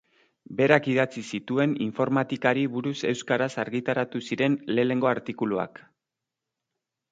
[0.61, 5.87] Berak idatzi zituen informatikari buruz euskaraz argitaratu ziren lehenengo artikuluak.